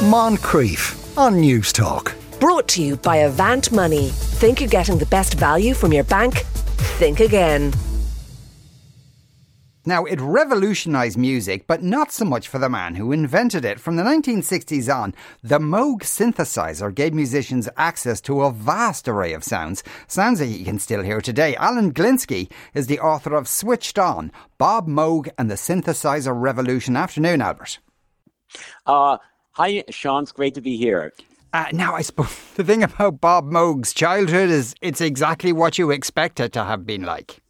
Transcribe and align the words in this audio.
Moncrieff 0.00 1.18
on 1.18 1.34
Newstalk. 1.42 2.14
Brought 2.40 2.66
to 2.68 2.82
you 2.82 2.96
by 2.96 3.16
Avant 3.16 3.70
Money. 3.70 4.08
Think 4.08 4.58
you're 4.58 4.70
getting 4.70 4.96
the 4.96 5.04
best 5.04 5.34
value 5.34 5.74
from 5.74 5.92
your 5.92 6.04
bank? 6.04 6.38
Think 6.96 7.20
again. 7.20 7.74
Now, 9.84 10.06
it 10.06 10.18
revolutionised 10.18 11.18
music, 11.18 11.66
but 11.66 11.82
not 11.82 12.12
so 12.12 12.24
much 12.24 12.48
for 12.48 12.58
the 12.58 12.70
man 12.70 12.94
who 12.94 13.12
invented 13.12 13.66
it. 13.66 13.78
From 13.78 13.96
the 13.96 14.02
1960s 14.02 14.88
on, 14.94 15.14
the 15.42 15.58
Moog 15.58 16.00
synthesizer 16.00 16.94
gave 16.94 17.12
musicians 17.12 17.68
access 17.76 18.22
to 18.22 18.40
a 18.40 18.50
vast 18.50 19.06
array 19.06 19.34
of 19.34 19.44
sounds, 19.44 19.84
sounds 20.06 20.38
that 20.38 20.46
you 20.46 20.64
can 20.64 20.78
still 20.78 21.02
hear 21.02 21.20
today. 21.20 21.54
Alan 21.56 21.92
Glinsky 21.92 22.50
is 22.72 22.86
the 22.86 23.00
author 23.00 23.34
of 23.34 23.46
Switched 23.46 23.98
On, 23.98 24.32
Bob 24.56 24.88
Moog 24.88 25.28
and 25.36 25.50
the 25.50 25.56
Synthesizer 25.56 26.32
Revolution. 26.34 26.96
Afternoon, 26.96 27.42
Albert. 27.42 27.80
Uh, 28.86 29.18
hi, 29.52 29.84
Sean. 29.90 30.22
It's 30.22 30.32
great 30.32 30.54
to 30.54 30.60
be 30.60 30.76
here. 30.76 31.12
Uh, 31.52 31.66
now, 31.72 31.94
I 31.94 32.02
suppose 32.02 32.34
the 32.54 32.64
thing 32.64 32.82
about 32.82 33.20
Bob 33.20 33.44
Moog's 33.44 33.92
childhood 33.92 34.50
is 34.50 34.74
it's 34.80 35.00
exactly 35.00 35.52
what 35.52 35.78
you 35.78 35.90
expect 35.90 36.40
it 36.40 36.52
to 36.52 36.64
have 36.64 36.86
been 36.86 37.02
like 37.02 37.40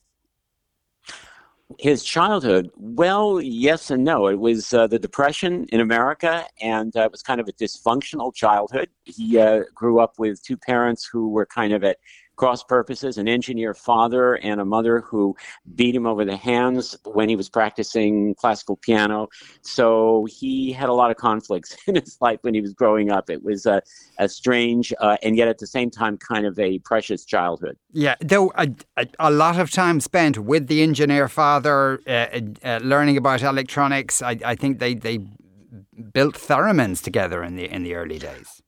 his 1.78 2.02
childhood, 2.02 2.70
well, 2.76 3.40
yes 3.40 3.90
and 3.90 4.04
no. 4.04 4.26
It 4.26 4.38
was 4.38 4.74
uh, 4.74 4.86
the 4.86 4.98
Depression 4.98 5.66
in 5.70 5.80
America, 5.80 6.46
and 6.60 6.94
uh, 6.96 7.02
it 7.02 7.12
was 7.12 7.22
kind 7.22 7.40
of 7.40 7.48
a 7.48 7.52
dysfunctional 7.52 8.34
childhood. 8.34 8.88
He 9.04 9.38
uh, 9.38 9.62
grew 9.74 10.00
up 10.00 10.18
with 10.18 10.42
two 10.42 10.56
parents 10.56 11.08
who 11.10 11.28
were 11.28 11.46
kind 11.46 11.72
of 11.72 11.84
at 11.84 11.98
cross 12.40 12.64
purposes 12.64 13.18
an 13.18 13.28
engineer 13.28 13.74
father 13.74 14.36
and 14.36 14.62
a 14.62 14.64
mother 14.64 15.02
who 15.02 15.36
beat 15.74 15.94
him 15.94 16.06
over 16.06 16.24
the 16.24 16.38
hands 16.38 16.96
when 17.04 17.28
he 17.28 17.36
was 17.36 17.50
practicing 17.50 18.34
classical 18.36 18.76
piano. 18.76 19.28
So 19.60 20.26
he 20.30 20.72
had 20.72 20.88
a 20.88 20.94
lot 20.94 21.10
of 21.10 21.18
conflicts 21.18 21.76
in 21.86 21.96
his 21.96 22.16
life 22.22 22.38
when 22.40 22.54
he 22.54 22.62
was 22.62 22.72
growing 22.72 23.12
up. 23.12 23.28
It 23.28 23.42
was 23.44 23.66
a, 23.66 23.82
a 24.18 24.26
strange 24.26 24.90
uh, 25.00 25.18
and 25.22 25.36
yet 25.36 25.48
at 25.48 25.58
the 25.58 25.66
same 25.66 25.90
time 25.90 26.16
kind 26.16 26.46
of 26.46 26.58
a 26.58 26.78
precious 26.78 27.26
childhood. 27.26 27.76
Yeah, 27.92 28.14
though 28.22 28.50
a, 28.56 28.68
a, 28.96 29.06
a 29.18 29.30
lot 29.30 29.60
of 29.60 29.70
time 29.70 30.00
spent 30.00 30.38
with 30.38 30.66
the 30.68 30.82
engineer 30.82 31.28
father, 31.28 32.00
uh, 32.06 32.10
uh, 32.10 32.40
uh 32.64 32.80
learning 32.82 33.18
about 33.18 33.42
electronics. 33.42 34.22
I, 34.22 34.38
I 34.52 34.54
think 34.54 34.78
they, 34.78 34.94
they 34.94 35.18
built 36.14 36.36
theremins 36.36 37.02
together 37.02 37.44
in 37.44 37.56
the 37.56 37.66
in 37.70 37.82
the 37.82 37.94
early 37.94 38.18
days. 38.18 38.62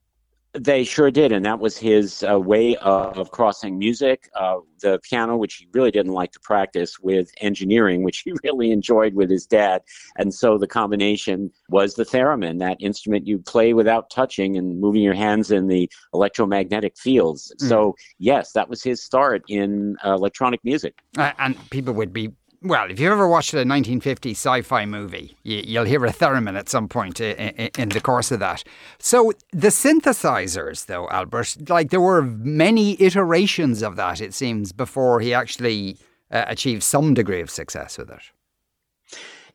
They 0.55 0.85
sure 0.85 1.11
did, 1.11 1.33
and 1.33 1.45
that 1.47 1.61
was 1.61 1.79
his 1.79 2.23
uh, 2.29 2.39
way 2.39 2.77
of, 2.77 3.17
of, 3.17 3.31
crossing 3.31 3.79
music, 3.79 4.29
uh, 4.35 4.59
the 4.81 5.01
piano, 5.03 5.37
which 5.37 5.55
he 5.55 5.69
really 5.73 5.91
didn't 5.91 6.13
like 6.13 6.31
to 6.33 6.41
practice, 6.41 6.99
with 7.01 7.31
engineering, 7.41 8.03
which 8.03 8.19
he 8.19 8.35
really 8.45 8.71
enjoyed 8.71 9.15
with 9.15 9.31
his 9.31 9.47
dad. 9.47 9.81
And 10.19 10.35
so 10.35 10.59
the 10.59 10.67
combination 10.67 11.51
was 11.71 11.95
the 11.95 12.05
theremin, 12.05 12.59
that 12.59 12.77
instrument 12.81 13.27
you 13.27 13.39
play 13.39 13.73
without 13.73 14.11
touching 14.11 14.59
and 14.59 14.79
moving 14.79 15.01
your 15.01 15.15
hands 15.15 15.51
in 15.51 15.69
the 15.69 15.91
electromagnetic 16.13 16.99
fields. 16.99 17.55
Mm. 17.59 17.69
So 17.69 17.97
yes, 18.19 18.53
that 18.53 18.69
was 18.69 18.83
his 18.83 19.03
start 19.03 19.45
in 19.49 19.97
uh, 20.05 20.13
electronic 20.13 20.63
music. 20.65 20.99
And 21.17 21.57
people 21.71 21.95
would 21.95 22.13
be 22.13 22.31
well, 22.63 22.91
if 22.91 23.01
you've 23.01 23.13
ever 23.13 23.29
watched 23.29 23.53
a 23.55 23.59
1950 23.59 24.31
sci-fi 24.33 24.87
movie, 24.87 25.37
you, 25.43 25.81
will 25.81 25.87
hear 25.87 26.05
a 26.05 26.13
theremin 26.13 26.59
at 26.59 26.69
some 26.69 26.89
point 26.89 27.21
in, 27.21 27.71
in, 27.79 27.89
the 27.89 28.01
course 28.01 28.31
of 28.31 28.41
that. 28.41 28.65
So 28.99 29.33
the 29.53 29.69
synthesizers, 29.69 30.87
though, 30.87 31.09
Albert, 31.11 31.69
like 31.69 31.91
there 31.91 32.01
were 32.01 32.23
many 32.23 33.01
iterations 33.03 33.83
of 33.83 33.97
that. 33.97 34.21
It 34.21 34.35
seems 34.35 34.73
before 34.73 35.21
he 35.21 35.35
actually 35.35 35.99
uh, 36.31 36.45
achieved 36.47 36.83
some 36.83 37.15
degree 37.15 37.41
of 37.41 37.51
success 37.51 37.99
with 37.99 38.11
it. 38.11 38.23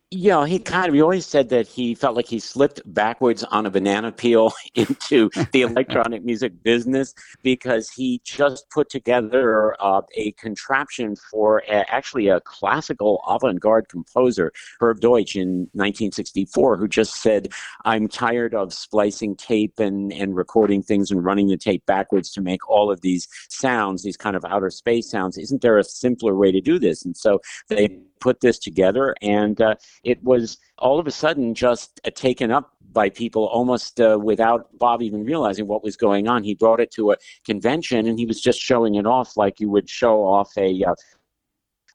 Yeah, 0.10 0.46
he 0.46 0.58
kind 0.60 0.88
of, 0.88 0.96
he 0.96 1.02
always 1.02 1.26
said 1.26 1.50
that 1.50 1.68
he 1.68 1.94
felt 1.94 2.16
like 2.16 2.28
he 2.28 2.40
slipped 2.40 2.82
backwards 2.86 3.44
on 3.44 3.66
a 3.66 3.70
banana 3.70 4.10
peel 4.10 4.54
into 4.76 5.30
the 5.52 5.64
electronic 5.64 6.24
music 6.24 6.64
business 6.64 7.14
because 7.44 7.90
he 7.90 8.22
just 8.24 8.70
put 8.70 8.90
together 8.90 9.76
uh, 9.82 10.04
a 10.16 10.32
contraption 10.34 11.18
for 11.18 11.62
actually 11.70 12.30
a 12.30 12.40
classical 12.40 13.22
avant 13.28 13.60
garde 13.60 13.90
composer, 13.90 14.54
Herb 14.80 15.02
Deutsch, 15.02 15.36
in 15.36 15.68
1964, 15.74 16.78
who 16.78 16.88
just 16.88 17.16
said, 17.16 17.50
I'm 17.84 18.08
tired 18.08 18.56
of 18.56 18.74
splicing 18.74 19.36
tape 19.36 19.78
and, 19.78 20.14
and 20.14 20.38
recording 20.38 20.84
things 20.84 21.12
and 21.12 21.26
running 21.26 21.50
the 21.50 21.58
tape 21.58 21.86
backwards 21.86 22.32
to 22.32 22.42
make 22.42 22.70
all 22.70 22.90
of 22.90 23.02
these 23.02 23.28
sounds, 23.50 24.04
these 24.04 24.16
kind 24.16 24.38
of 24.38 24.46
outer 24.46 24.70
space 24.70 25.10
sounds. 25.10 25.38
Isn't 25.38 25.62
there 25.62 25.78
a 25.78 25.84
simpler 25.84 26.34
way 26.34 26.54
to 26.54 26.62
do 26.62 26.80
this? 26.80 27.04
And 27.04 27.18
so 27.18 27.42
they 27.68 28.00
put 28.20 28.42
this 28.42 28.60
together, 28.60 29.16
and 29.22 29.60
uh, 29.62 29.76
it 30.04 30.24
was 30.24 30.58
all 30.78 31.00
of 31.00 31.08
a 31.08 31.12
sudden 31.12 31.54
just 31.54 32.00
uh, 32.06 32.10
taken 32.14 32.52
up 32.52 32.74
by 32.94 33.10
people 33.10 33.46
almost 33.48 34.00
uh, 34.00 34.18
without 34.22 34.70
Bob 34.78 35.02
even 35.02 35.24
realizing 35.24 35.68
what 35.68 35.84
was 35.84 35.98
going 35.98 36.28
on. 36.28 36.44
He 36.44 36.56
brought 36.56 36.80
it 36.80 36.92
to 36.92 37.12
a 37.12 37.18
convention, 37.46 38.08
and 38.08 38.18
he 38.18 38.26
was 38.26 38.42
just 38.42 38.60
showing 38.60 38.96
it 38.96 39.06
off 39.06 39.38
like 39.38 39.60
you 39.60 39.70
would 39.70 39.90
show 39.90 40.26
off 40.26 40.52
a 40.58 40.84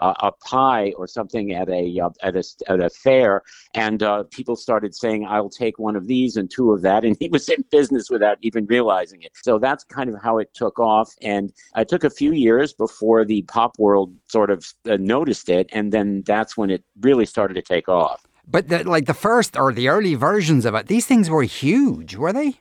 uh, 0.02 0.14
a 0.20 0.32
pie 0.32 0.92
or 0.96 1.06
something 1.06 1.52
at 1.52 1.68
a 1.68 2.00
uh, 2.00 2.10
at 2.22 2.34
a 2.34 2.42
at 2.68 2.80
a 2.80 2.90
fair, 2.90 3.42
and 3.74 4.02
uh, 4.02 4.24
people 4.24 4.56
started 4.56 4.94
saying, 4.94 5.24
"I'll 5.28 5.48
take 5.48 5.78
one 5.78 5.94
of 5.94 6.08
these 6.08 6.36
and 6.36 6.50
two 6.50 6.72
of 6.72 6.82
that," 6.82 7.04
and 7.06 7.16
he 7.20 7.28
was 7.28 7.48
in 7.48 7.64
business 7.70 8.10
without 8.10 8.38
even 8.42 8.66
realizing 8.66 9.22
it. 9.22 9.32
So 9.42 9.58
that's 9.58 9.84
kind 9.84 10.10
of 10.10 10.20
how 10.20 10.38
it 10.38 10.52
took 10.54 10.80
off, 10.80 11.14
and 11.22 11.52
it 11.76 11.88
took 11.88 12.02
a 12.02 12.10
few 12.10 12.32
years 12.32 12.72
before 12.72 13.24
the 13.24 13.42
pop 13.42 13.78
world 13.78 14.12
sort 14.28 14.50
of 14.50 14.66
uh, 14.91 14.96
noticed 14.98 15.48
it, 15.48 15.70
and 15.72 15.92
then 15.92 16.24
that's 16.26 16.56
when 16.56 16.70
it 16.70 16.82
really 17.00 17.26
started 17.26 17.54
to 17.54 17.62
take 17.62 17.88
off. 17.88 18.26
But 18.44 18.68
the, 18.68 18.82
like 18.82 19.06
the 19.06 19.14
first 19.14 19.56
or 19.56 19.72
the 19.72 19.88
early 19.88 20.16
versions 20.16 20.64
of 20.64 20.74
it, 20.74 20.88
these 20.88 21.06
things 21.06 21.30
were 21.30 21.44
huge, 21.44 22.16
were 22.16 22.32
they? 22.32 22.58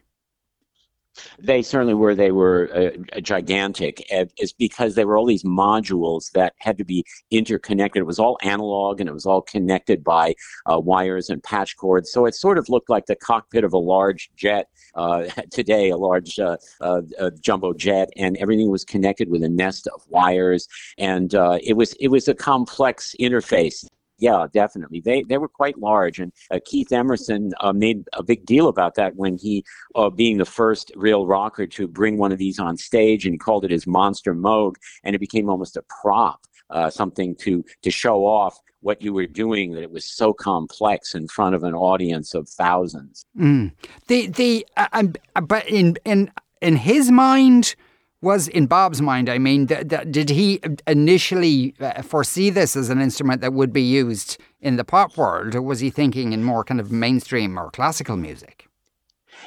They 1.39 1.61
certainly 1.61 1.93
were. 1.93 2.15
They 2.15 2.31
were 2.31 2.69
uh, 2.73 3.19
gigantic. 3.19 4.05
It's 4.09 4.53
because 4.53 4.95
they 4.95 5.05
were 5.05 5.17
all 5.17 5.25
these 5.25 5.43
modules 5.43 6.31
that 6.31 6.53
had 6.59 6.77
to 6.77 6.85
be 6.85 7.05
interconnected. 7.31 8.01
It 8.01 8.05
was 8.05 8.19
all 8.19 8.37
analog 8.41 8.99
and 8.99 9.09
it 9.09 9.13
was 9.13 9.25
all 9.25 9.41
connected 9.41 10.03
by 10.03 10.35
uh, 10.71 10.79
wires 10.79 11.29
and 11.29 11.43
patch 11.43 11.75
cords. 11.77 12.11
So 12.11 12.25
it 12.25 12.35
sort 12.35 12.57
of 12.57 12.69
looked 12.69 12.89
like 12.89 13.07
the 13.07 13.15
cockpit 13.15 13.63
of 13.63 13.73
a 13.73 13.77
large 13.77 14.29
jet 14.35 14.67
uh, 14.95 15.23
today, 15.51 15.89
a 15.89 15.97
large 15.97 16.39
uh, 16.39 16.57
uh, 16.79 17.01
jumbo 17.39 17.73
jet, 17.73 18.09
and 18.15 18.37
everything 18.37 18.69
was 18.69 18.85
connected 18.85 19.29
with 19.29 19.43
a 19.43 19.49
nest 19.49 19.87
of 19.87 20.01
wires. 20.09 20.67
And 20.97 21.35
uh, 21.35 21.59
it 21.63 21.73
was 21.73 21.93
it 21.93 22.07
was 22.07 22.27
a 22.27 22.35
complex 22.35 23.15
interface 23.19 23.85
yeah, 24.21 24.45
definitely. 24.53 25.01
They 25.01 25.23
they 25.23 25.39
were 25.39 25.47
quite 25.47 25.79
large, 25.79 26.19
and 26.19 26.31
uh, 26.51 26.59
Keith 26.63 26.91
Emerson 26.91 27.51
uh, 27.59 27.73
made 27.73 28.05
a 28.13 28.21
big 28.21 28.45
deal 28.45 28.67
about 28.67 28.93
that 28.95 29.15
when 29.15 29.35
he, 29.35 29.65
uh, 29.95 30.11
being 30.11 30.37
the 30.37 30.45
first 30.45 30.91
real 30.95 31.25
rocker 31.25 31.65
to 31.65 31.87
bring 31.87 32.19
one 32.19 32.31
of 32.31 32.37
these 32.37 32.59
on 32.59 32.77
stage, 32.77 33.25
and 33.25 33.33
he 33.33 33.39
called 33.39 33.65
it 33.65 33.71
his 33.71 33.87
Monster 33.87 34.35
Moog, 34.35 34.75
and 35.03 35.15
it 35.15 35.19
became 35.19 35.49
almost 35.49 35.75
a 35.75 35.81
prop, 36.01 36.45
uh, 36.69 36.91
something 36.91 37.35
to 37.37 37.65
to 37.81 37.89
show 37.89 38.23
off 38.23 38.59
what 38.81 39.01
you 39.01 39.11
were 39.11 39.25
doing. 39.25 39.71
That 39.71 39.81
it 39.81 39.91
was 39.91 40.05
so 40.05 40.33
complex 40.33 41.15
in 41.15 41.27
front 41.27 41.55
of 41.55 41.63
an 41.63 41.73
audience 41.73 42.35
of 42.35 42.47
thousands. 42.47 43.25
Mm. 43.35 43.71
The 44.07 44.27
the 44.27 44.67
uh, 44.77 45.03
but 45.41 45.67
in 45.67 45.97
in 46.05 46.31
in 46.61 46.75
his 46.75 47.09
mind 47.09 47.75
was 48.21 48.47
in 48.47 48.67
Bob's 48.67 49.01
mind, 49.01 49.29
I 49.29 49.37
mean, 49.37 49.67
th- 49.67 49.89
th- 49.89 50.11
did 50.11 50.29
he 50.29 50.61
initially 50.87 51.73
uh, 51.79 52.01
foresee 52.03 52.49
this 52.49 52.75
as 52.75 52.89
an 52.89 53.01
instrument 53.01 53.41
that 53.41 53.53
would 53.53 53.73
be 53.73 53.81
used 53.81 54.37
in 54.59 54.75
the 54.75 54.83
pop 54.83 55.17
world, 55.17 55.55
or 55.55 55.61
was 55.61 55.79
he 55.79 55.89
thinking 55.89 56.31
in 56.33 56.43
more 56.43 56.63
kind 56.63 56.79
of 56.79 56.91
mainstream 56.91 57.57
or 57.57 57.71
classical 57.71 58.15
music? 58.15 58.67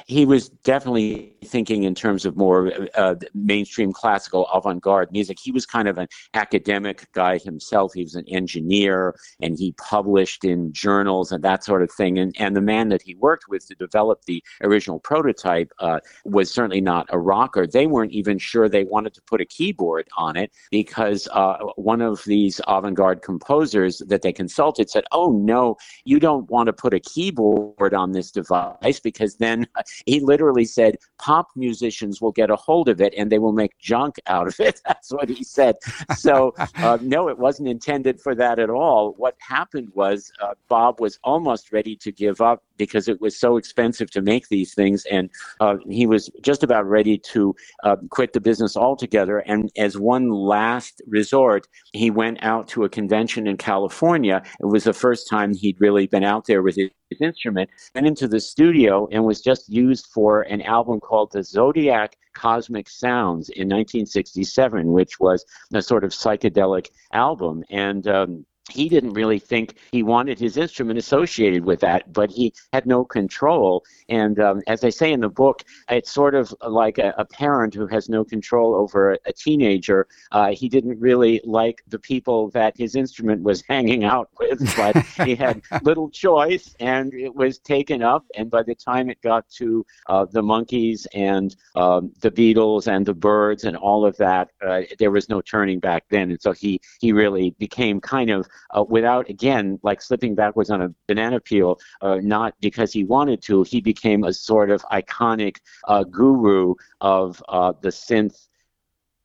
He 0.05 0.25
was 0.25 0.49
definitely 0.49 1.33
thinking 1.45 1.83
in 1.83 1.95
terms 1.95 2.25
of 2.25 2.35
more 2.35 2.71
uh, 2.95 3.15
mainstream 3.33 3.93
classical 3.93 4.47
avant-garde 4.53 5.11
music. 5.11 5.37
He 5.41 5.51
was 5.51 5.65
kind 5.65 5.87
of 5.87 5.97
an 5.97 6.07
academic 6.33 7.11
guy 7.13 7.37
himself. 7.37 7.93
He 7.93 8.03
was 8.03 8.15
an 8.15 8.25
engineer, 8.27 9.15
and 9.41 9.57
he 9.57 9.73
published 9.73 10.43
in 10.43 10.73
journals 10.73 11.31
and 11.31 11.43
that 11.43 11.63
sort 11.63 11.81
of 11.81 11.91
thing. 11.91 12.17
And 12.17 12.35
and 12.39 12.55
the 12.55 12.61
man 12.61 12.89
that 12.89 13.01
he 13.01 13.15
worked 13.15 13.45
with 13.47 13.67
to 13.67 13.75
develop 13.75 14.23
the 14.25 14.43
original 14.61 14.99
prototype 14.99 15.71
uh, 15.79 15.99
was 16.25 16.51
certainly 16.51 16.81
not 16.81 17.07
a 17.09 17.19
rocker. 17.19 17.67
They 17.67 17.87
weren't 17.87 18.11
even 18.11 18.37
sure 18.37 18.67
they 18.67 18.83
wanted 18.83 19.13
to 19.15 19.21
put 19.21 19.41
a 19.41 19.45
keyboard 19.45 20.07
on 20.17 20.35
it 20.35 20.51
because 20.71 21.27
uh, 21.31 21.57
one 21.75 22.01
of 22.01 22.23
these 22.25 22.59
avant-garde 22.67 23.21
composers 23.21 23.99
that 24.07 24.21
they 24.21 24.33
consulted 24.33 24.89
said, 24.89 25.05
"Oh 25.11 25.31
no, 25.31 25.77
you 26.03 26.19
don't 26.19 26.49
want 26.49 26.67
to 26.67 26.73
put 26.73 26.93
a 26.93 26.99
keyboard 26.99 27.93
on 27.93 28.11
this 28.11 28.31
device 28.31 28.99
because 28.99 29.35
then." 29.37 29.67
He 30.05 30.19
literally 30.19 30.65
said 30.65 30.97
pop 31.17 31.47
musicians 31.55 32.21
will 32.21 32.31
get 32.31 32.49
a 32.49 32.55
hold 32.55 32.89
of 32.89 33.01
it 33.01 33.13
and 33.17 33.31
they 33.31 33.39
will 33.39 33.53
make 33.53 33.77
junk 33.79 34.15
out 34.27 34.47
of 34.47 34.59
it. 34.59 34.81
That's 34.87 35.11
what 35.11 35.29
he 35.29 35.43
said. 35.43 35.75
So 36.15 36.53
uh, 36.77 36.97
no, 37.01 37.29
it 37.29 37.37
wasn't 37.37 37.69
intended 37.69 38.19
for 38.19 38.35
that 38.35 38.59
at 38.59 38.69
all. 38.69 39.13
What 39.17 39.35
happened 39.39 39.89
was 39.93 40.31
uh, 40.41 40.53
Bob 40.69 40.99
was 40.99 41.19
almost 41.23 41.71
ready 41.71 41.95
to 41.97 42.11
give 42.11 42.41
up 42.41 42.63
because 42.77 43.07
it 43.07 43.21
was 43.21 43.37
so 43.37 43.57
expensive 43.57 44.09
to 44.11 44.21
make 44.21 44.49
these 44.49 44.73
things. 44.73 45.05
And 45.05 45.29
uh, 45.59 45.77
he 45.89 46.05
was 46.05 46.29
just 46.41 46.63
about 46.63 46.87
ready 46.87 47.17
to 47.17 47.55
uh, 47.83 47.97
quit 48.09 48.33
the 48.33 48.41
business 48.41 48.75
altogether. 48.75 49.39
And 49.39 49.71
as 49.77 49.97
one 49.97 50.29
last 50.29 51.01
resort, 51.07 51.67
he 51.93 52.11
went 52.11 52.39
out 52.41 52.67
to 52.69 52.83
a 52.83 52.89
convention 52.89 53.47
in 53.47 53.57
California. 53.57 54.43
It 54.59 54.65
was 54.65 54.83
the 54.83 54.93
first 54.93 55.29
time 55.29 55.53
he'd 55.53 55.79
really 55.79 56.07
been 56.07 56.23
out 56.23 56.45
there 56.45 56.61
with 56.61 56.75
his 56.75 56.89
instrument, 57.21 57.69
went 57.93 58.07
into 58.07 58.27
the 58.27 58.39
studio 58.39 59.07
and 59.11 59.23
was 59.23 59.41
just 59.41 59.69
used 59.69 60.07
for 60.07 60.41
an 60.43 60.61
album 60.61 60.99
called 60.99 61.31
the 61.31 61.43
Zodiac 61.43 62.17
Cosmic 62.35 62.89
Sounds 62.89 63.49
in 63.49 63.69
1967, 63.69 64.91
which 64.91 65.19
was 65.19 65.45
a 65.73 65.81
sort 65.81 66.03
of 66.03 66.11
psychedelic 66.11 66.89
album. 67.13 67.63
And 67.69 68.07
um, 68.07 68.45
he 68.71 68.89
didn't 68.89 69.13
really 69.13 69.37
think 69.37 69.75
he 69.91 70.01
wanted 70.01 70.39
his 70.39 70.57
instrument 70.57 70.97
associated 70.97 71.65
with 71.65 71.79
that, 71.81 72.11
but 72.11 72.31
he 72.31 72.51
had 72.73 72.87
no 72.87 73.05
control. 73.05 73.83
And 74.09 74.39
um, 74.39 74.61
as 74.65 74.83
I 74.83 74.89
say 74.89 75.11
in 75.11 75.19
the 75.19 75.29
book, 75.29 75.63
it's 75.89 76.11
sort 76.11 76.33
of 76.33 76.53
like 76.67 76.97
a, 76.97 77.13
a 77.17 77.25
parent 77.25 77.75
who 77.75 77.85
has 77.87 78.09
no 78.09 78.23
control 78.23 78.73
over 78.73 79.13
a, 79.13 79.17
a 79.25 79.33
teenager. 79.33 80.07
Uh, 80.31 80.51
he 80.51 80.67
didn't 80.67 80.99
really 80.99 81.41
like 81.43 81.83
the 81.87 81.99
people 81.99 82.49
that 82.51 82.75
his 82.75 82.95
instrument 82.95 83.43
was 83.43 83.63
hanging 83.69 84.03
out 84.03 84.29
with, 84.39 84.75
but 84.75 84.97
he 85.25 85.35
had 85.45 85.61
little 85.83 86.09
choice, 86.09 86.75
and 86.79 87.13
it 87.13 87.33
was 87.33 87.59
taken 87.59 88.01
up. 88.01 88.25
And 88.35 88.49
by 88.49 88.63
the 88.63 88.75
time 88.75 89.11
it 89.11 89.21
got 89.21 89.47
to 89.57 89.85
uh, 90.07 90.25
the 90.25 90.41
Monkees 90.41 91.05
and 91.13 91.55
um, 91.75 92.11
the 92.21 92.31
Beatles 92.31 92.87
and 92.87 93.05
the 93.05 93.13
Byrds 93.13 93.63
and 93.63 93.77
all 93.77 94.05
of 94.05 94.17
that, 94.17 94.49
uh, 94.65 94.81
there 94.97 95.11
was 95.11 95.29
no 95.29 95.39
turning 95.41 95.79
back 95.79 96.05
then. 96.09 96.31
And 96.31 96.41
so 96.41 96.51
he 96.51 96.81
he 96.99 97.11
really 97.11 97.51
became 97.59 98.01
kind 98.01 98.31
of 98.31 98.47
uh, 98.71 98.83
without, 98.87 99.29
again, 99.29 99.79
like 99.83 100.01
slipping 100.01 100.35
backwards 100.35 100.69
on 100.69 100.81
a 100.81 100.89
banana 101.07 101.39
peel, 101.39 101.79
uh, 102.01 102.19
not 102.21 102.53
because 102.61 102.93
he 102.93 103.03
wanted 103.03 103.41
to. 103.43 103.63
He 103.63 103.81
became 103.81 104.23
a 104.23 104.33
sort 104.33 104.69
of 104.69 104.81
iconic 104.91 105.57
uh, 105.87 106.03
guru 106.03 106.75
of 107.01 107.43
uh, 107.49 107.73
the 107.81 107.89
synth 107.89 108.47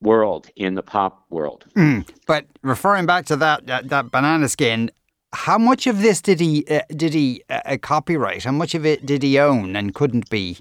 world 0.02 0.48
in 0.56 0.74
the 0.74 0.82
pop 0.82 1.24
world. 1.30 1.66
Mm, 1.76 2.08
but 2.26 2.46
referring 2.62 3.06
back 3.06 3.26
to 3.26 3.36
that, 3.36 3.66
that, 3.66 3.88
that 3.88 4.10
banana 4.10 4.48
skin, 4.48 4.90
how 5.32 5.58
much 5.58 5.86
of 5.86 6.02
this 6.02 6.20
did 6.20 6.40
he 6.40 6.66
uh, 6.68 6.80
did 6.90 7.14
he 7.14 7.42
uh, 7.48 7.76
copyright? 7.80 8.44
How 8.44 8.52
much 8.52 8.74
of 8.74 8.84
it 8.84 9.06
did 9.06 9.22
he 9.22 9.38
own 9.38 9.76
and 9.76 9.94
couldn't 9.94 10.28
be 10.28 10.58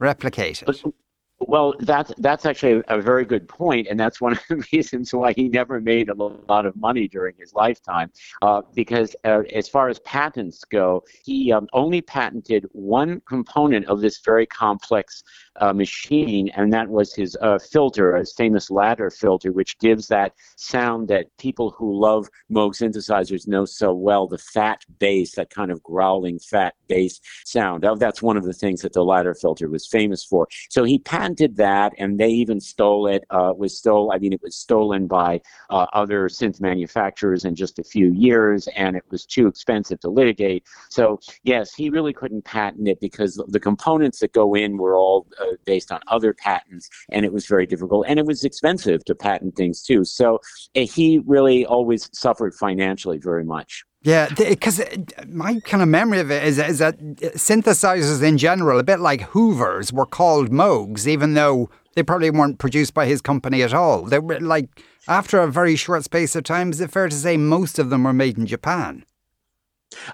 replicated? 0.00 0.92
Well, 1.40 1.74
that's 1.80 2.12
that's 2.18 2.44
actually 2.44 2.82
a, 2.88 3.00
very 3.00 3.24
good 3.24 3.48
point, 3.48 3.86
and 3.88 3.98
that's 3.98 4.20
one 4.20 4.32
of 4.34 4.40
the 4.48 4.62
reasons 4.72 5.12
why 5.14 5.32
he 5.32 5.48
never 5.48 5.80
made 5.80 6.10
a 6.10 6.14
lot 6.14 6.66
of 6.66 6.76
money 6.76 7.08
during 7.08 7.34
his 7.38 7.54
lifetime. 7.54 8.12
Uh, 8.42 8.60
because 8.74 9.16
uh, 9.24 9.42
as 9.54 9.66
far 9.66 9.88
as 9.88 9.98
patents 10.00 10.64
go, 10.64 11.02
he 11.24 11.50
um, 11.50 11.66
only 11.72 12.02
patented 12.02 12.66
one 12.72 13.22
component 13.26 13.86
of 13.86 14.02
this 14.02 14.20
very 14.22 14.44
complex 14.46 15.22
uh, 15.56 15.72
machine, 15.72 16.48
and 16.50 16.72
that 16.72 16.88
was 16.88 17.14
his 17.14 17.36
uh, 17.40 17.58
filter, 17.58 18.16
his 18.16 18.32
famous 18.32 18.70
ladder 18.70 19.10
filter, 19.10 19.52
which 19.52 19.78
gives 19.78 20.08
that 20.08 20.32
sound 20.56 21.08
that 21.08 21.26
people 21.38 21.70
who 21.70 21.98
love 21.98 22.28
Moog 22.50 22.72
synthesizers 22.72 23.48
know 23.48 23.64
so 23.64 23.92
well 23.92 24.26
the 24.26 24.38
fat 24.38 24.84
bass, 24.98 25.34
that 25.34 25.50
kind 25.50 25.70
of 25.70 25.82
growling 25.82 26.38
fat 26.38 26.74
bass 26.88 27.20
sound. 27.44 27.84
That's 27.98 28.22
one 28.22 28.36
of 28.36 28.44
the 28.44 28.52
things 28.52 28.82
that 28.82 28.92
the 28.92 29.04
ladder 29.04 29.34
filter 29.34 29.68
was 29.68 29.86
famous 29.86 30.24
for. 30.24 30.48
So 30.70 30.84
he 30.84 30.98
patented 30.98 31.56
that, 31.56 31.92
and 31.98 32.18
they 32.18 32.30
even 32.30 32.60
stole 32.60 33.06
it. 33.06 33.24
Uh, 33.30 33.52
was 33.56 33.76
stole, 33.76 34.12
I 34.12 34.18
mean, 34.18 34.32
it 34.32 34.42
was 34.42 34.56
stolen 34.56 35.06
by 35.06 35.40
uh, 35.70 35.86
other 35.92 36.28
synth 36.28 36.60
manufacturers 36.60 37.44
in 37.44 37.54
just 37.54 37.78
a 37.78 37.84
few 37.84 38.12
years, 38.12 38.68
and 38.76 38.96
it 38.96 39.04
was 39.10 39.26
too 39.26 39.46
expensive 39.46 40.00
to 40.00 40.10
litigate. 40.10 40.64
So, 40.88 41.20
yes, 41.42 41.74
he 41.74 41.90
really 41.90 42.12
couldn't 42.12 42.44
patent 42.44 42.88
it 42.88 43.00
because 43.00 43.42
the 43.48 43.60
components 43.60 44.20
that 44.20 44.32
go 44.32 44.54
in 44.54 44.76
were 44.76 44.96
all 44.96 45.26
uh, 45.40 45.56
based 45.64 45.90
on 45.92 46.00
other 46.08 46.32
patents, 46.32 46.88
and 47.10 47.24
it 47.24 47.32
was 47.32 47.46
very 47.46 47.66
difficult, 47.66 48.06
and 48.08 48.18
it 48.18 48.26
was 48.26 48.44
expensive 48.44 49.04
to 49.04 49.14
patent 49.14 49.56
things 49.56 49.82
too. 49.82 50.04
So 50.04 50.40
uh, 50.76 50.80
he 50.80 51.20
really 51.26 51.66
always 51.66 52.08
suffered 52.12 52.54
financially 52.54 53.18
very 53.18 53.44
much. 53.44 53.84
Yeah, 54.02 54.28
because 54.34 54.80
uh, 54.80 54.96
my 55.28 55.60
kind 55.60 55.82
of 55.82 55.88
memory 55.88 56.20
of 56.20 56.30
it 56.30 56.42
is, 56.44 56.58
is 56.58 56.78
that 56.78 56.98
synthesizers 56.98 58.22
in 58.22 58.38
general, 58.38 58.78
a 58.78 58.82
bit 58.82 59.00
like 59.00 59.20
Hoovers, 59.22 59.92
were 59.92 60.06
called 60.06 60.50
Moogs, 60.50 61.06
even 61.06 61.34
though 61.34 61.68
they 61.94 62.02
probably 62.02 62.30
weren't 62.30 62.58
produced 62.58 62.94
by 62.94 63.04
his 63.06 63.20
company 63.20 63.62
at 63.62 63.74
all. 63.74 64.04
They 64.04 64.18
were 64.18 64.40
like, 64.40 64.82
after 65.06 65.40
a 65.40 65.50
very 65.50 65.76
short 65.76 66.04
space 66.04 66.34
of 66.34 66.44
time, 66.44 66.70
is 66.70 66.80
it 66.80 66.90
fair 66.90 67.08
to 67.08 67.14
say 67.14 67.36
most 67.36 67.78
of 67.78 67.90
them 67.90 68.04
were 68.04 68.12
made 68.14 68.38
in 68.38 68.46
Japan? 68.46 69.04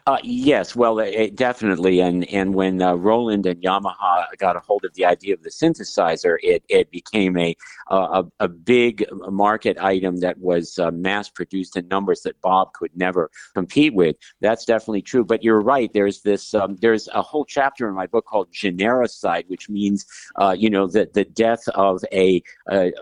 Uh, 0.07 0.19
yes, 0.23 0.75
well, 0.75 0.99
it, 0.99 1.35
definitely. 1.37 2.01
And 2.01 2.25
and 2.33 2.55
when 2.55 2.81
uh, 2.81 2.95
Roland 2.95 3.45
and 3.45 3.63
Yamaha 3.63 4.25
got 4.39 4.57
a 4.57 4.61
hold 4.61 4.85
of 4.85 4.95
the 4.95 5.05
idea 5.05 5.35
of 5.35 5.43
the 5.43 5.51
synthesizer, 5.51 6.37
it, 6.43 6.65
it 6.69 6.91
became 6.91 7.37
a, 7.37 7.55
a 7.89 8.25
a 8.41 8.49
big 8.49 9.05
market 9.29 9.77
item 9.79 10.17
that 10.21 10.39
was 10.39 10.79
uh, 10.79 10.91
mass 10.93 11.29
produced 11.29 11.77
in 11.77 11.87
numbers 11.89 12.23
that 12.23 12.41
Bob 12.41 12.73
could 12.73 12.97
never 12.97 13.31
compete 13.55 13.95
with. 13.95 14.17
That's 14.41 14.65
definitely 14.65 15.03
true. 15.03 15.25
But 15.25 15.43
you're 15.43 15.61
right. 15.61 15.93
There's 15.93 16.23
this. 16.23 16.55
Um, 16.55 16.77
there's 16.77 17.09
a 17.09 17.21
whole 17.21 17.45
chapter 17.45 17.87
in 17.89 17.95
my 17.95 18.07
book 18.07 18.25
called 18.25 18.51
genericide, 18.53 19.45
which 19.49 19.69
means 19.69 20.07
uh, 20.37 20.57
you 20.59 20.71
know 20.71 20.87
the 20.87 21.11
the 21.13 21.25
death 21.25 21.69
of 21.69 22.03
a 22.13 22.43
a, 22.71 22.93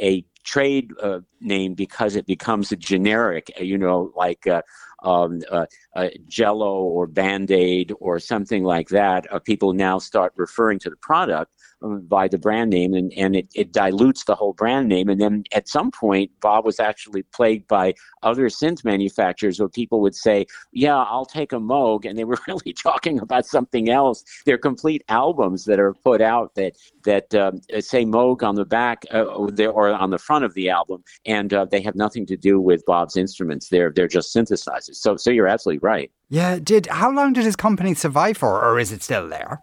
a 0.00 0.24
trade 0.44 0.90
uh, 1.02 1.20
name 1.40 1.74
because 1.74 2.16
it 2.16 2.26
becomes 2.26 2.70
a 2.70 2.76
generic, 2.76 3.50
you 3.58 3.78
know, 3.78 4.12
like 4.14 4.46
uh, 4.46 4.62
um, 5.04 5.40
uh, 5.50 5.66
uh, 5.94 6.08
Jello 6.28 6.82
or 6.82 7.06
Band 7.06 7.50
Aid 7.50 7.92
or 8.00 8.18
something 8.18 8.64
like 8.64 8.88
that, 8.88 9.32
uh, 9.32 9.38
people 9.38 9.72
now 9.72 9.98
start 9.98 10.32
referring 10.36 10.78
to 10.80 10.90
the 10.90 10.96
product 10.96 11.52
um, 11.82 12.00
by 12.06 12.28
the 12.28 12.38
brand 12.38 12.70
name 12.70 12.94
and, 12.94 13.12
and 13.14 13.36
it, 13.36 13.48
it 13.54 13.72
dilutes 13.72 14.24
the 14.24 14.34
whole 14.34 14.54
brand 14.54 14.88
name. 14.88 15.08
And 15.08 15.20
then 15.20 15.44
at 15.52 15.68
some 15.68 15.90
point, 15.90 16.30
Bob 16.40 16.64
was 16.64 16.80
actually 16.80 17.22
plagued 17.22 17.68
by 17.68 17.94
other 18.22 18.48
synth 18.48 18.84
manufacturers 18.84 19.60
where 19.60 19.68
people 19.68 20.00
would 20.00 20.14
say, 20.14 20.46
Yeah, 20.72 20.96
I'll 20.96 21.26
take 21.26 21.52
a 21.52 21.56
Moog. 21.56 22.06
And 22.06 22.18
they 22.18 22.24
were 22.24 22.38
really 22.48 22.72
talking 22.72 23.18
about 23.20 23.46
something 23.46 23.90
else. 23.90 24.24
They're 24.46 24.58
complete 24.58 25.04
albums 25.08 25.64
that 25.66 25.78
are 25.78 25.94
put 25.94 26.20
out 26.20 26.54
that, 26.54 26.76
that 27.04 27.34
um, 27.34 27.60
say 27.80 28.04
Moog 28.04 28.42
on 28.42 28.54
the 28.54 28.64
back 28.64 29.04
uh, 29.12 29.24
or 29.24 29.88
on 29.90 30.10
the 30.10 30.18
front 30.18 30.44
of 30.44 30.54
the 30.54 30.70
album. 30.70 31.04
And 31.26 31.52
uh, 31.52 31.66
they 31.66 31.82
have 31.82 31.94
nothing 31.94 32.26
to 32.26 32.36
do 32.36 32.60
with 32.60 32.84
Bob's 32.86 33.16
instruments. 33.16 33.68
They're, 33.68 33.92
they're 33.94 34.08
just 34.08 34.34
synthesizers. 34.34 34.93
So, 34.94 35.16
so 35.16 35.30
you're 35.30 35.46
absolutely 35.48 35.80
right. 35.80 36.10
Yeah. 36.28 36.58
Did 36.58 36.86
how 36.86 37.10
long 37.12 37.32
did 37.32 37.44
his 37.44 37.56
company 37.56 37.94
survive 37.94 38.36
for, 38.38 38.64
or 38.64 38.78
is 38.78 38.92
it 38.92 39.02
still 39.02 39.28
there? 39.28 39.62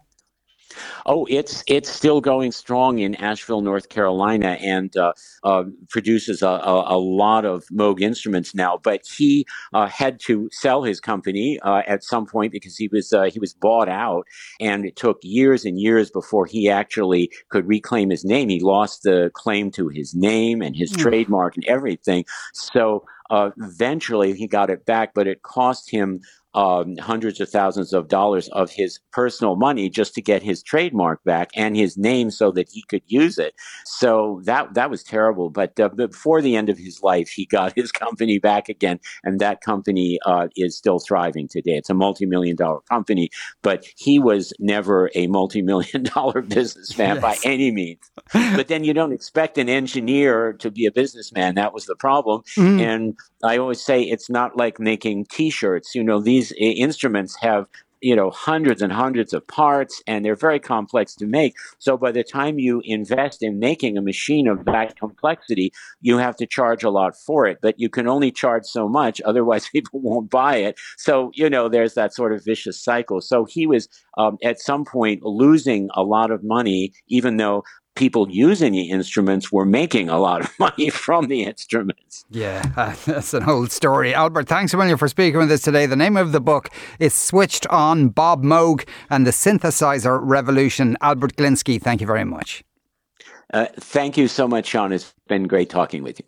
Oh, 1.06 1.26
it's 1.28 1.62
it's 1.66 1.90
still 1.90 2.20
going 2.20 2.52
strong 2.52 2.98
in 2.98 3.14
Asheville, 3.16 3.60
North 3.60 3.88
Carolina, 3.88 4.56
and 4.60 4.96
uh, 4.96 5.12
uh, 5.44 5.64
produces 5.88 6.42
a, 6.42 6.46
a, 6.46 6.96
a, 6.96 6.98
lot 6.98 7.44
of 7.44 7.64
Moog 7.72 8.00
instruments 8.00 8.54
now. 8.54 8.78
But 8.82 9.06
he 9.06 9.46
uh, 9.72 9.86
had 9.86 10.20
to 10.20 10.48
sell 10.52 10.82
his 10.82 11.00
company 11.00 11.58
uh, 11.62 11.82
at 11.86 12.04
some 12.04 12.26
point 12.26 12.52
because 12.52 12.76
he 12.76 12.88
was 12.88 13.12
uh, 13.12 13.24
he 13.24 13.38
was 13.38 13.54
bought 13.54 13.88
out, 13.88 14.26
and 14.60 14.84
it 14.84 14.96
took 14.96 15.18
years 15.22 15.64
and 15.64 15.78
years 15.80 16.10
before 16.10 16.46
he 16.46 16.68
actually 16.68 17.30
could 17.48 17.66
reclaim 17.66 18.10
his 18.10 18.24
name. 18.24 18.48
He 18.48 18.60
lost 18.60 19.02
the 19.02 19.30
claim 19.34 19.70
to 19.72 19.88
his 19.88 20.14
name 20.14 20.62
and 20.62 20.76
his 20.76 20.92
mm. 20.92 20.98
trademark 20.98 21.56
and 21.56 21.64
everything. 21.66 22.24
So. 22.52 23.04
Uh, 23.30 23.50
eventually, 23.62 24.34
he 24.34 24.46
got 24.46 24.68
it 24.68 24.84
back, 24.84 25.14
but 25.14 25.26
it 25.26 25.40
cost 25.40 25.90
him 25.90 26.20
um, 26.54 26.96
hundreds 26.98 27.40
of 27.40 27.48
thousands 27.48 27.92
of 27.92 28.08
dollars 28.08 28.48
of 28.48 28.70
his 28.70 29.00
personal 29.12 29.56
money 29.56 29.88
just 29.88 30.14
to 30.14 30.22
get 30.22 30.42
his 30.42 30.62
trademark 30.62 31.22
back 31.24 31.50
and 31.54 31.76
his 31.76 31.96
name 31.96 32.30
so 32.30 32.50
that 32.52 32.68
he 32.70 32.82
could 32.88 33.02
use 33.06 33.38
it. 33.38 33.54
So 33.84 34.40
that 34.44 34.74
that 34.74 34.90
was 34.90 35.02
terrible. 35.02 35.50
But 35.50 35.78
uh, 35.80 35.88
before 35.90 36.42
the 36.42 36.56
end 36.56 36.68
of 36.68 36.78
his 36.78 37.02
life, 37.02 37.28
he 37.28 37.46
got 37.46 37.72
his 37.74 37.92
company 38.02 38.38
back 38.38 38.68
again, 38.68 39.00
and 39.24 39.40
that 39.40 39.60
company 39.60 40.18
uh, 40.26 40.48
is 40.56 40.76
still 40.76 40.98
thriving 40.98 41.48
today. 41.48 41.72
It's 41.72 41.90
a 41.90 41.94
multi-million 41.94 42.56
dollar 42.56 42.80
company, 42.88 43.30
but 43.62 43.86
he 43.96 44.18
was 44.18 44.52
never 44.58 45.10
a 45.14 45.26
multi-million 45.32 46.02
dollar 46.02 46.42
businessman 46.42 47.16
yes. 47.16 47.22
by 47.22 47.36
any 47.44 47.70
means. 47.70 48.10
but 48.32 48.68
then 48.68 48.84
you 48.84 48.92
don't 48.92 49.12
expect 49.12 49.58
an 49.58 49.68
engineer 49.68 50.52
to 50.54 50.70
be 50.70 50.86
a 50.86 50.92
businessman. 50.92 51.54
That 51.54 51.72
was 51.72 51.86
the 51.86 51.96
problem. 51.96 52.42
Mm. 52.56 52.80
And 52.80 53.18
I 53.42 53.58
always 53.58 53.80
say 53.80 54.02
it's 54.02 54.30
not 54.30 54.56
like 54.56 54.78
making 54.78 55.26
T-shirts. 55.26 55.94
You 55.94 56.04
know, 56.04 56.20
these 56.20 56.41
instruments 56.58 57.36
have 57.40 57.68
you 58.02 58.16
know 58.16 58.30
hundreds 58.30 58.82
and 58.82 58.92
hundreds 58.92 59.32
of 59.32 59.46
parts 59.46 60.02
and 60.06 60.24
they're 60.24 60.34
very 60.34 60.58
complex 60.58 61.14
to 61.14 61.26
make. 61.26 61.54
So 61.78 61.96
by 61.96 62.10
the 62.10 62.24
time 62.24 62.58
you 62.58 62.82
invest 62.84 63.42
in 63.42 63.58
making 63.58 63.96
a 63.96 64.02
machine 64.02 64.48
of 64.48 64.64
that 64.64 64.98
complexity 64.98 65.72
you 66.00 66.18
have 66.18 66.36
to 66.36 66.46
charge 66.46 66.82
a 66.82 66.90
lot 66.90 67.16
for 67.16 67.46
it. 67.46 67.58
But 67.62 67.78
you 67.78 67.88
can 67.88 68.08
only 68.08 68.32
charge 68.32 68.64
so 68.64 68.88
much 68.88 69.20
otherwise 69.24 69.68
people 69.68 70.00
won't 70.00 70.30
buy 70.30 70.56
it. 70.56 70.78
So 70.98 71.30
you 71.34 71.48
know 71.48 71.68
there's 71.68 71.94
that 71.94 72.12
sort 72.12 72.32
of 72.32 72.44
vicious 72.44 72.82
cycle. 72.82 73.20
So 73.20 73.44
he 73.44 73.66
was 73.66 73.88
um, 74.18 74.36
at 74.42 74.60
some 74.60 74.84
point 74.84 75.22
losing 75.22 75.88
a 75.94 76.02
lot 76.02 76.30
of 76.30 76.42
money 76.42 76.92
even 77.06 77.36
though 77.36 77.62
people 77.94 78.30
using 78.30 78.72
the 78.72 78.90
instruments 78.90 79.52
were 79.52 79.64
making 79.64 80.08
a 80.08 80.18
lot 80.18 80.42
of 80.42 80.50
money 80.58 80.90
from 80.90 81.28
the 81.28 81.44
instruments. 81.44 82.24
Yeah, 82.30 82.64
uh, 82.76 82.94
that's 83.06 83.34
an 83.34 83.44
old 83.44 83.72
story. 83.72 84.14
Albert, 84.14 84.48
thanks 84.48 84.74
a 84.74 84.76
million 84.76 84.96
for 84.96 85.08
speaking 85.08 85.38
with 85.38 85.50
us 85.50 85.62
today. 85.62 85.86
The 85.86 85.96
name 85.96 86.16
of 86.16 86.32
the 86.32 86.40
book 86.40 86.70
is 86.98 87.14
Switched 87.14 87.66
On 87.68 88.08
Bob 88.08 88.42
Moog 88.42 88.86
and 89.10 89.26
the 89.26 89.30
Synthesizer 89.30 90.18
Revolution. 90.22 90.96
Albert 91.00 91.36
Glinsky, 91.36 91.80
thank 91.80 92.00
you 92.00 92.06
very 92.06 92.24
much. 92.24 92.64
Uh, 93.52 93.66
thank 93.76 94.16
you 94.16 94.28
so 94.28 94.48
much, 94.48 94.66
Sean. 94.66 94.92
It's 94.92 95.12
been 95.28 95.46
great 95.46 95.68
talking 95.68 96.02
with 96.02 96.18
you. 96.20 96.26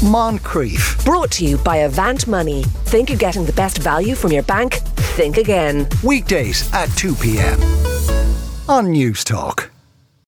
Moncrieff. 0.00 1.04
Brought 1.04 1.30
to 1.32 1.44
you 1.44 1.58
by 1.58 1.78
Avant 1.78 2.26
Money. 2.26 2.62
Think 2.84 3.08
you're 3.10 3.18
getting 3.18 3.44
the 3.44 3.52
best 3.52 3.78
value 3.78 4.14
from 4.14 4.32
your 4.32 4.42
bank? 4.42 4.74
Think 5.16 5.36
again. 5.36 5.88
Weekdays 6.04 6.72
at 6.72 6.86
2 6.96 7.14
p.m. 7.16 7.60
on 8.68 8.86
Newstalk. 8.86 9.70